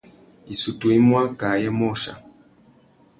Issutu 0.53 0.85
i 0.95 0.97
mú 1.05 1.15
akā 1.21 1.47
ayê 1.57 1.69
môchia. 1.79 2.13